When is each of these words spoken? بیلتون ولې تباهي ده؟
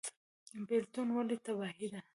بیلتون 0.67 1.07
ولې 1.15 1.35
تباهي 1.45 1.87
ده؟ 1.93 1.99